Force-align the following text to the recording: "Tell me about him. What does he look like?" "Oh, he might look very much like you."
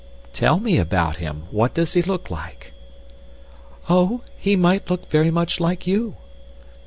"Tell 0.33 0.59
me 0.59 0.79
about 0.79 1.17
him. 1.17 1.43
What 1.51 1.75
does 1.75 1.93
he 1.93 2.01
look 2.01 2.31
like?" 2.31 2.73
"Oh, 3.87 4.21
he 4.35 4.55
might 4.55 4.89
look 4.89 5.11
very 5.11 5.29
much 5.29 5.59
like 5.59 5.85
you." 5.85 6.15